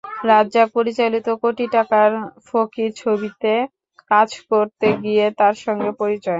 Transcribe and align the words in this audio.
রাজ্জাক 0.25 0.67
পরিচালিত 0.77 1.27
কোটি 1.41 1.65
টাকার 1.75 2.09
ফকির 2.47 2.89
ছবিতে 3.01 3.53
কাজ 4.11 4.29
করতে 4.49 4.87
গিয়ে 5.03 5.25
তার 5.39 5.55
সঙ্গে 5.65 5.89
পরিচয়। 6.01 6.29